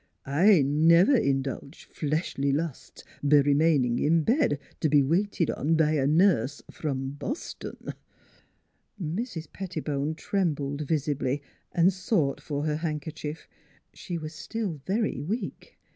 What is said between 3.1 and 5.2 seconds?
b' remainin' in bed t' be